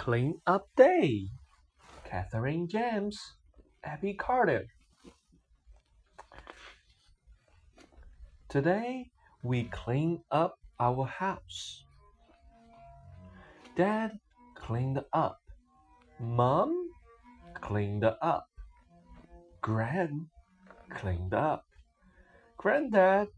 [0.00, 1.28] Clean Up Day.
[2.06, 3.20] Catherine James,
[3.84, 4.64] Abby Carter.
[8.48, 9.10] Today
[9.42, 11.84] we clean up our house.
[13.76, 14.12] Dad
[14.54, 15.38] cleaned up.
[16.18, 16.72] Mom
[17.60, 18.46] cleaned up.
[19.60, 20.28] Gran
[20.88, 21.66] cleaned up.
[22.56, 23.28] Granddad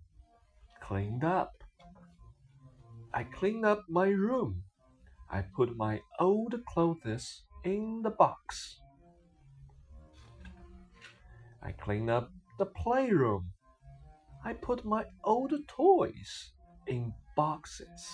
[0.80, 1.64] cleaned up.
[3.12, 4.62] I cleaned up my room.
[5.34, 8.80] I put my old clothes in the box.
[11.62, 13.50] I cleaned up the playroom.
[14.44, 16.52] I put my old toys
[16.86, 18.10] in boxes.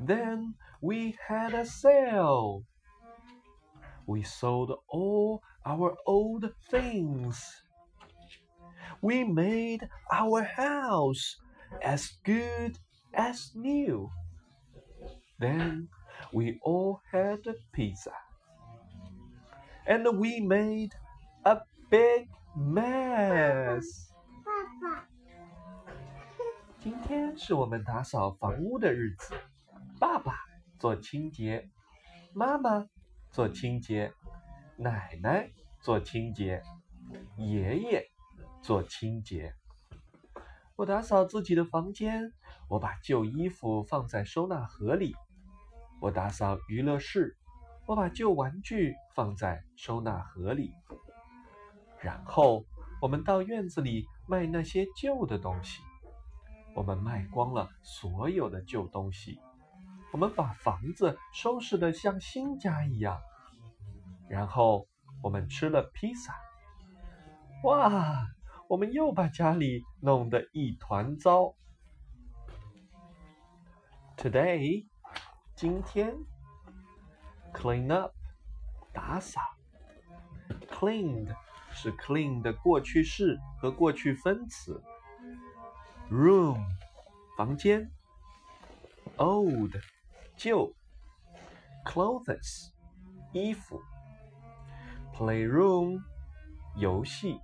[0.00, 2.64] Then we had a sale.
[4.06, 7.62] We sold all our old things.
[9.00, 11.36] We made our house
[11.82, 12.78] as good
[13.14, 14.10] as new.
[15.38, 15.88] Then
[16.32, 18.12] we all had a pizza.
[19.86, 20.90] And we made
[21.44, 21.58] a
[21.90, 24.10] big mess.
[24.44, 25.08] 爸爸，
[26.80, 29.34] 今天是我们打扫房屋的日子，
[29.98, 30.34] 爸爸
[30.78, 31.68] 做清洁，
[32.32, 32.86] 妈妈
[33.30, 34.12] 做清洁，
[34.76, 36.62] 奶奶做清洁，
[37.36, 38.10] 爷爷
[38.62, 39.54] 做清洁。
[40.76, 42.32] 我打扫自己的房间，
[42.68, 45.14] 我把旧衣服放在收纳盒里。
[46.00, 47.36] 我打扫娱乐室，
[47.86, 50.72] 我把旧玩具放在收纳盒里。
[52.00, 52.64] 然后
[53.00, 55.82] 我们到院子里卖那些旧的东西。
[56.74, 59.38] 我们卖光了所有的旧东西，
[60.12, 63.20] 我们把房子收拾得像新家一样。
[64.28, 64.86] 然后
[65.22, 66.34] 我们吃了披萨。
[67.64, 68.26] 哇！
[68.66, 71.54] 我们又把家里弄得一团糟。
[74.23, 74.85] Today，
[75.55, 76.15] 今天，
[77.53, 78.13] clean up，
[78.93, 79.39] 打扫。
[80.69, 81.35] Cleaned
[81.71, 84.81] 是 clean 的过去式和过去分词。
[86.11, 86.65] Room，
[87.37, 87.89] 房间。
[89.17, 89.75] Old，
[90.35, 90.73] 旧。
[91.85, 92.71] Clothes，
[93.31, 93.81] 衣服。
[95.13, 96.01] Playroom，
[96.75, 97.39] 游戏。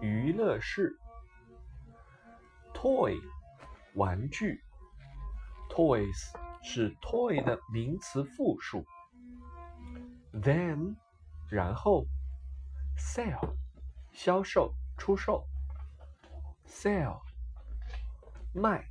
[0.00, 0.98] 娱乐室，
[2.74, 3.18] toy，
[3.94, 4.62] 玩具
[5.69, 8.85] ，toys 是 toy 的名词复数。
[10.33, 10.95] Then，
[11.49, 12.05] 然后
[12.97, 13.55] ，sell，
[14.11, 15.47] 销售、出售
[16.67, 17.21] ，sell，
[18.53, 18.89] 卖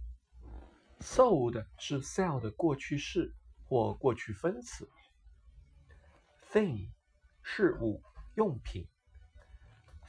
[1.00, 3.34] ，sold 是 sell 的过去式
[3.68, 4.88] 或过去分词。
[6.50, 6.90] Thing，
[7.42, 8.02] 事物、
[8.36, 8.88] 用品。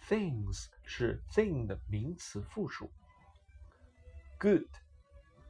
[0.08, 2.90] Things 是 thing 的名词复数。
[4.40, 4.66] Good，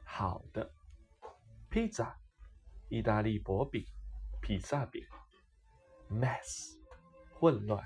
[0.04, 0.70] 好的。
[1.69, 2.13] Pizza，
[2.89, 3.85] 意大利薄饼，
[4.41, 5.03] 披萨饼。
[6.09, 6.77] Mess，
[7.33, 7.83] 混乱。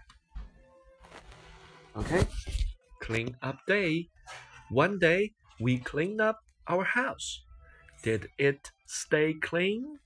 [1.94, 4.10] Okay，clean up day.
[4.70, 7.40] One day we cleaned up our house.
[8.04, 10.00] Did it stay clean?